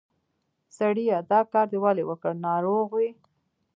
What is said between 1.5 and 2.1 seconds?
کار دې ولې